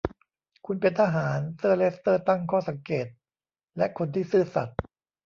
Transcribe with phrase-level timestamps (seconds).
[0.65, 3.07] คุณเป็นทหาร เซอร์เลสเตอร์ตั้งข้อสังเกต
[3.77, 4.77] ‘’และคนที่ซื่อสัตย์’’